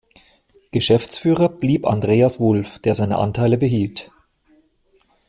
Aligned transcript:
Geschäftsführer 0.71 1.47
blieb 1.47 1.85
Andreas 1.85 2.39
Wulf, 2.39 2.79
der 2.79 2.95
seine 2.95 3.19
Anteile 3.19 3.59
behielt. 3.59 4.11